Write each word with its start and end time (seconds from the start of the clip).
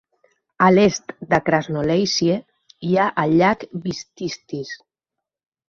A 0.67 0.69
l'est 0.75 1.13
de 1.33 1.39
Krasnolesye 1.49 2.39
hi 2.89 2.95
ha 2.97 3.07
el 3.27 3.39
llac 3.43 3.69
Vistytis. 3.87 4.77